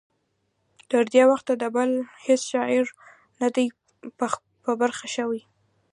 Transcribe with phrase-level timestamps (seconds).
[0.89, 1.89] تر دې وخته د بل
[2.25, 2.85] هیڅ شاعر
[3.41, 3.65] نه دی
[4.65, 5.41] په برخه شوی.